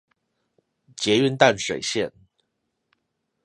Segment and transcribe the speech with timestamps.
[0.95, 2.11] 捷運淡水線